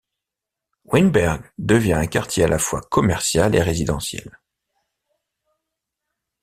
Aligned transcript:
Wynberg 0.85 1.43
devient 1.59 1.93
un 1.93 2.07
quartier 2.07 2.45
à 2.45 2.47
la 2.47 2.57
fois 2.57 2.81
commercial 2.81 3.53
et 3.53 3.61
résidentiel. 3.61 4.39